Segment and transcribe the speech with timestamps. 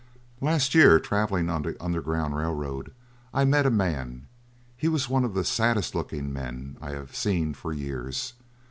[0.41, 2.87] LAST year, travelling on the Underground Railway,
[3.35, 4.25] I met a man;
[4.75, 8.33] he was one of the saddest looking men I had seen for years.